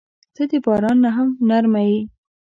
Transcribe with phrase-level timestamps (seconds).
[0.35, 1.99] •ته د باران نه هم نرمه یې.